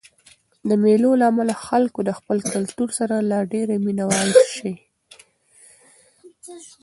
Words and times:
د 0.69 0.71
مېلو 0.83 1.11
له 1.21 1.25
امله 1.31 1.53
خلک 1.65 1.93
د 2.03 2.09
خپل 2.19 2.37
کلتور 2.53 2.89
سره 2.99 3.15
لا 3.29 3.39
ډېر 3.51 3.67
مینه 3.85 4.05
وال 4.07 4.29
سي. 4.57 4.71